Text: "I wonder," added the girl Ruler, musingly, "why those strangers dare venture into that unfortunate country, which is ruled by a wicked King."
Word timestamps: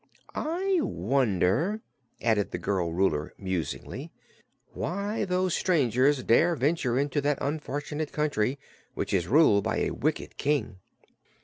"I 0.33 0.79
wonder," 0.81 1.81
added 2.23 2.49
the 2.49 2.57
girl 2.57 2.91
Ruler, 2.91 3.35
musingly, 3.37 4.11
"why 4.73 5.25
those 5.25 5.53
strangers 5.53 6.23
dare 6.23 6.55
venture 6.55 6.97
into 6.97 7.21
that 7.21 7.37
unfortunate 7.39 8.11
country, 8.11 8.57
which 8.95 9.13
is 9.13 9.27
ruled 9.27 9.63
by 9.63 9.77
a 9.81 9.91
wicked 9.91 10.37
King." 10.37 10.79